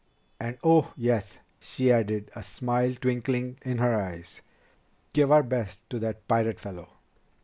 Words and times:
And 0.39 0.57
oh, 0.63 0.95
yes," 0.97 1.37
she 1.59 1.91
added, 1.91 2.31
a 2.35 2.41
smile 2.41 2.93
twinkling 2.95 3.59
in 3.61 3.77
her 3.77 3.93
eyes, 3.93 4.41
"give 5.13 5.31
our 5.31 5.43
best 5.43 5.79
to 5.91 5.99
that 5.99 6.27
pirate 6.27 6.59
fellow!" 6.59 6.89